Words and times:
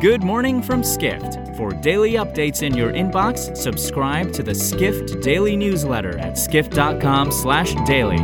Good 0.00 0.22
morning 0.22 0.62
from 0.62 0.82
Skift. 0.82 1.54
For 1.58 1.72
daily 1.72 2.12
updates 2.12 2.62
in 2.62 2.74
your 2.74 2.90
inbox, 2.90 3.54
subscribe 3.54 4.32
to 4.32 4.42
the 4.42 4.54
Skift 4.54 5.20
Daily 5.20 5.56
newsletter 5.56 6.16
at 6.16 6.38
skift.com/daily. 6.38 8.16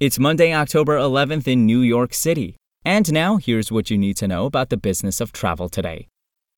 It's 0.00 0.18
Monday, 0.18 0.54
October 0.54 0.96
11th 0.96 1.46
in 1.46 1.66
New 1.66 1.80
York 1.80 2.14
City. 2.14 2.56
And 2.82 3.12
now, 3.12 3.36
here's 3.36 3.70
what 3.70 3.90
you 3.90 3.98
need 3.98 4.16
to 4.16 4.26
know 4.26 4.46
about 4.46 4.70
the 4.70 4.78
business 4.78 5.20
of 5.20 5.30
travel 5.32 5.68
today. 5.68 6.08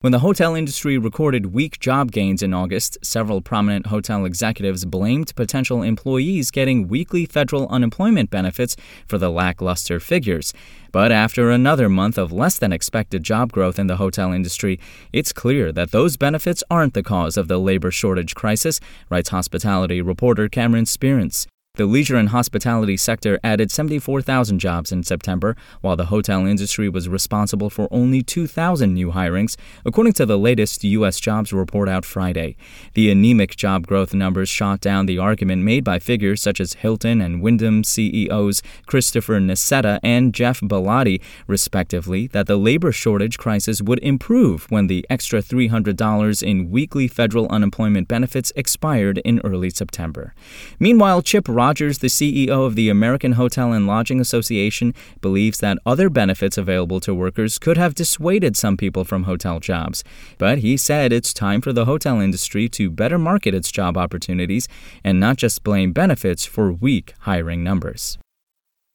When 0.03 0.13
the 0.13 0.21
hotel 0.21 0.55
industry 0.55 0.97
recorded 0.97 1.53
weak 1.53 1.79
job 1.79 2.11
gains 2.11 2.43
in 2.43 2.55
August, 2.55 2.97
several 3.03 3.43
prominent 3.43 3.89
hotel 3.89 4.25
executives 4.25 4.87
blamed 4.87 5.37
potential 5.37 5.83
employees 5.83 6.51
getting 6.51 6.89
weekly 6.89 7.27
federal 7.27 7.69
unemployment 7.69 8.31
benefits 8.31 8.77
for 9.07 9.19
the 9.19 9.29
lackluster 9.29 10.01
figures. 10.01 10.55
But 10.91 11.13
after 11.13 11.51
another 11.51 11.91
month 11.91 12.17
of 12.17 12.33
less 12.33 12.57
than 12.57 12.73
expected 12.73 13.25
job 13.25 13.53
growth 13.53 13.79
in 13.79 13.89
the 13.89 13.99
hotel 13.99 14.33
industry, 14.33 14.81
it's 15.13 15.35
clear 15.35 15.71
that 15.73 15.91
those 15.91 16.17
benefits 16.17 16.65
aren't 16.71 16.95
the 16.95 17.03
cause 17.03 17.37
of 17.37 17.49
the 17.49 17.59
labor 17.59 17.91
shortage 17.91 18.35
crisis, 18.35 18.81
writes 19.11 19.29
hospitality 19.29 20.01
reporter 20.01 20.49
Cameron 20.49 20.87
Sperance. 20.87 21.47
The 21.81 21.87
leisure 21.87 22.17
and 22.17 22.29
hospitality 22.31 22.97
sector 22.97 23.39
added 23.45 23.71
74,000 23.71 24.59
jobs 24.59 24.91
in 24.91 25.05
September, 25.05 25.57
while 25.81 25.97
the 25.97 26.07
hotel 26.07 26.45
industry 26.45 26.89
was 26.89 27.09
responsible 27.09 27.71
for 27.71 27.89
only 27.93 28.23
2,000 28.23 28.93
new 28.93 29.13
hirings, 29.13 29.57
according 29.87 30.13
to 30.15 30.27
the 30.27 30.37
latest 30.37 30.83
U.S. 30.83 31.21
jobs 31.21 31.53
report 31.53 31.89
out 31.89 32.05
Friday. 32.05 32.57
The 32.95 33.11
anemic 33.11 33.55
job 33.57 33.87
growth 33.87 34.13
numbers 34.13 34.49
shot 34.49 34.81
down 34.81 35.07
the 35.07 35.19
argument 35.19 35.63
made 35.63 35.85
by 35.85 36.01
figures 36.01 36.43
such 36.43 36.61
as 36.61 36.75
Hilton 36.75 37.21
and 37.21 37.41
Wyndham 37.41 37.85
CEOs 37.85 38.63
Christopher 38.87 39.39
Nassetta 39.41 40.01
and 40.03 40.35
Geoff 40.35 40.61
Ballotti, 40.61 41.23
respectively, 41.47 42.27
that 42.27 42.49
the 42.49 42.59
labor 42.59 42.91
shortage 42.91 43.39
crisis 43.39 43.81
would 43.81 44.01
improve 44.01 44.67
when 44.71 44.89
the 44.89 45.07
extra 45.09 45.41
$300 45.41 46.43
in 46.43 46.69
weekly 46.69 47.07
federal 47.07 47.47
unemployment 47.49 48.09
benefits 48.09 48.53
expired 48.57 49.19
in 49.19 49.41
early 49.45 49.71
September. 49.71 50.35
Meanwhile, 50.79 51.23
Chip 51.23 51.49
Rogers, 51.61 51.99
the 51.99 52.07
CEO 52.07 52.65
of 52.65 52.75
the 52.75 52.89
American 52.89 53.33
Hotel 53.33 53.75
and 53.75 53.87
Lodging 53.87 54.19
Association, 54.19 54.95
believes 55.21 55.59
that 55.59 55.77
other 55.85 56.09
benefits 56.09 56.57
available 56.57 57.01
to 57.01 57.15
workers 57.15 57.59
could 57.59 57.77
have 57.77 57.95
dissuaded 57.95 58.57
some 58.57 58.79
people 58.79 59.05
from 59.05 59.25
hotel 59.25 59.61
jobs. 59.61 60.03
But 60.39 60.61
he 60.61 60.79
said 60.79 61.13
it's 61.13 61.35
time 61.35 61.61
for 61.61 61.75
the 61.75 61.85
hotel 61.85 62.19
industry 62.19 62.67
to 62.71 62.89
better 62.89 63.19
market 63.19 63.53
its 63.53 63.71
job 63.71 63.99
opportunities 63.99 64.69
and 65.05 65.21
not 65.21 65.37
just 65.37 65.63
blame 65.63 65.93
benefits 65.93 66.47
for 66.47 66.73
weak 66.73 67.13
hiring 67.29 67.63
numbers. 67.63 68.17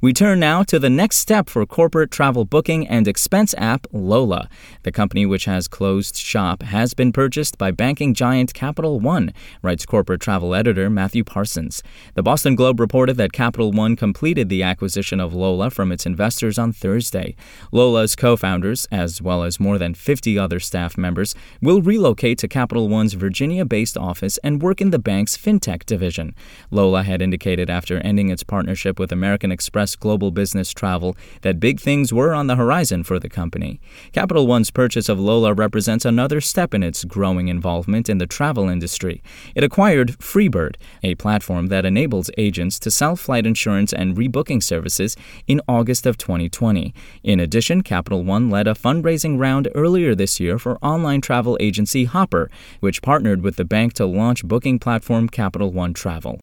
We 0.02 0.12
turn 0.12 0.42
now 0.42 0.62
to 0.64 0.78
the 0.78 0.90
next 0.90 1.20
step 1.20 1.50
for 1.50 1.66
corporate 1.66 2.12
travel 2.12 2.44
booking 2.44 2.86
and 2.86 3.08
expense 3.08 3.56
app 3.58 3.88
Lola. 3.94 4.50
The 4.84 4.92
company, 4.92 5.26
which 5.26 5.46
has 5.46 5.70
closed 5.70 6.18
shop, 6.18 6.64
has 6.64 6.94
been 6.94 7.14
purchased 7.14 7.58
by 7.58 7.72
banking 7.72 8.14
giant 8.14 8.54
Capital 8.54 9.00
One, 9.00 9.32
writes 9.62 9.86
corporate 9.86 10.20
travel 10.20 10.54
editor 10.54 10.90
Matthew 10.90 11.24
Parsons. 11.24 11.82
The 12.14 12.22
Boston 12.22 12.56
Globe 12.56 12.82
reported 12.82 13.16
that 13.16 13.32
Capital 13.32 13.72
One 13.72 13.96
completed 13.96 14.50
the 14.50 14.64
acquisition 14.64 15.22
of 15.22 15.34
Lola 15.34 15.70
from 15.70 15.94
its 15.94 16.06
investors 16.06 16.60
on 16.60 16.74
Thursday. 16.74 17.34
Lola's 17.72 18.18
co 18.18 18.36
founders, 18.36 18.90
as 18.92 19.22
well 19.22 19.44
as 19.44 19.62
more 19.62 19.78
than 19.78 19.94
50 19.94 20.38
other 20.38 20.60
staff 20.60 20.98
members, 20.98 21.36
will 21.62 21.82
relocate 21.82 22.38
to 22.40 22.50
Capital 22.50 22.90
One's 22.90 23.14
Virginia 23.14 23.64
based 23.64 23.98
office 23.98 24.38
and 24.44 24.62
work 24.62 24.82
in 24.82 24.90
the 24.90 25.00
bank's 25.00 25.38
fintech 25.38 25.86
division. 25.86 26.36
Lola 26.70 27.04
had 27.04 27.22
indicated 27.22 27.70
after 27.70 27.98
ending 28.00 28.30
its 28.30 28.44
partnership 28.44 29.00
with 29.00 29.14
American 29.14 29.54
Express 29.54 29.85
global 29.94 30.32
business 30.32 30.72
travel 30.72 31.18
that 31.42 31.60
big 31.60 31.82
things 31.82 32.14
were 32.14 32.34
on 32.34 32.48
the 32.48 32.56
horizon 32.56 33.04
for 33.04 33.20
the 33.20 33.28
company. 33.28 33.82
Capital 34.14 34.48
One's 34.48 34.72
purchase 34.72 35.10
of 35.10 35.20
Lola 35.20 35.54
represents 35.54 36.06
another 36.06 36.40
step 36.40 36.74
in 36.74 36.82
its 36.82 37.04
growing 37.04 37.50
involvement 37.50 38.08
in 38.08 38.20
the 38.20 38.26
travel 38.26 38.70
industry. 38.70 39.22
It 39.54 39.66
acquired 39.66 40.18
Freebird, 40.20 40.78
a 41.04 41.16
platform 41.16 41.68
that 41.68 41.86
enables 41.86 42.32
agents 42.38 42.80
to 42.80 42.90
sell 42.90 43.18
flight 43.18 43.46
insurance 43.46 43.92
and 43.92 44.16
rebooking 44.16 44.64
services 44.64 45.18
in 45.46 45.60
August 45.68 46.06
of 46.06 46.18
2020. 46.18 46.94
In 47.24 47.42
addition, 47.42 47.82
Capital 47.82 48.24
One 48.24 48.50
led 48.50 48.68
a 48.68 48.74
fundraising 48.74 49.38
round 49.38 49.68
earlier 49.76 50.16
this 50.16 50.40
year 50.40 50.58
for 50.58 50.78
online 50.78 51.20
travel 51.20 51.58
agency 51.60 52.06
Hopper, 52.06 52.50
which 52.80 53.02
partnered 53.02 53.42
with 53.42 53.58
the 53.58 53.66
bank 53.66 53.94
to 53.94 54.06
launch 54.06 54.46
booking 54.46 54.80
platform 54.80 55.28
Capital 55.28 55.72
One 55.72 55.94
Travel. 55.94 56.40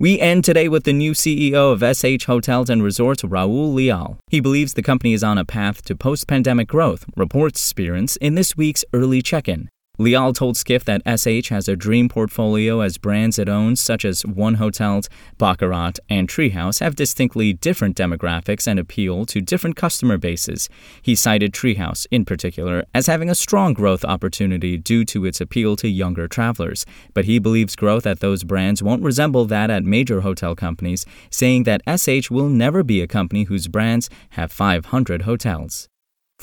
We 0.00 0.18
end 0.18 0.42
today 0.42 0.66
with 0.66 0.82
the 0.82 0.92
new 0.92 1.12
CEO 1.12 1.72
of 1.72 1.78
SH 1.96 2.24
Hotels 2.24 2.68
and 2.68 2.82
Resorts, 2.82 3.22
Raul 3.22 3.72
Leal. 3.72 4.18
He 4.26 4.40
believes 4.40 4.74
the 4.74 4.82
company 4.82 5.12
is 5.12 5.22
on 5.22 5.38
a 5.38 5.44
path 5.44 5.84
to 5.84 5.94
post 5.94 6.26
pandemic 6.26 6.66
growth, 6.66 7.04
reports 7.14 7.60
Sperance 7.60 8.16
in 8.16 8.34
this 8.34 8.56
week's 8.56 8.84
early 8.92 9.22
check 9.22 9.48
in. 9.48 9.68
Leal 9.96 10.32
told 10.32 10.56
Skift 10.56 10.86
that 10.86 11.02
SH 11.06 11.50
has 11.50 11.68
a 11.68 11.76
dream 11.76 12.08
portfolio 12.08 12.80
as 12.80 12.98
brands 12.98 13.38
it 13.38 13.48
owns, 13.48 13.80
such 13.80 14.04
as 14.04 14.26
1 14.26 14.54
Hotels, 14.54 15.08
Baccarat, 15.38 16.00
and 16.08 16.28
Treehouse, 16.28 16.80
have 16.80 16.96
distinctly 16.96 17.52
different 17.52 17.96
demographics 17.96 18.66
and 18.66 18.80
appeal 18.80 19.24
to 19.26 19.40
different 19.40 19.76
customer 19.76 20.18
bases. 20.18 20.68
He 21.00 21.14
cited 21.14 21.52
Treehouse, 21.52 22.08
in 22.10 22.24
particular, 22.24 22.84
as 22.92 23.06
having 23.06 23.30
a 23.30 23.36
strong 23.36 23.72
growth 23.72 24.04
opportunity 24.04 24.76
due 24.78 25.04
to 25.04 25.24
its 25.24 25.40
appeal 25.40 25.76
to 25.76 25.88
younger 25.88 26.26
travelers, 26.26 26.84
but 27.12 27.26
he 27.26 27.38
believes 27.38 27.76
growth 27.76 28.04
at 28.04 28.18
those 28.18 28.42
brands 28.42 28.82
won't 28.82 29.04
resemble 29.04 29.44
that 29.44 29.70
at 29.70 29.84
major 29.84 30.22
hotel 30.22 30.56
companies, 30.56 31.06
saying 31.30 31.62
that 31.62 31.82
SH 31.86 32.32
will 32.32 32.48
never 32.48 32.82
be 32.82 33.00
a 33.00 33.06
company 33.06 33.44
whose 33.44 33.68
brands 33.68 34.10
have 34.30 34.50
500 34.50 35.22
hotels. 35.22 35.88